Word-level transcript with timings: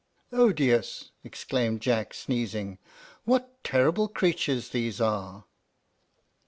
"Odious!" 0.31 1.11
exclaimed 1.23 1.79
Jack, 1.81 2.15
sneezing. 2.15 2.79
"What 3.23 3.63
terrible 3.63 4.07
creatures 4.07 4.69
these 4.69 4.99
are!" 4.99 5.45